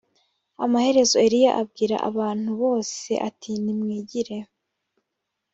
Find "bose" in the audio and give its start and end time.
2.61-3.11